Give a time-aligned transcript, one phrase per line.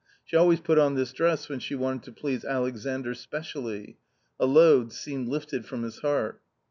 [0.25, 3.99] She always put on this dress when she wanted to please Alexandr specially.
[4.39, 6.41] A load seemed lifted from his heart.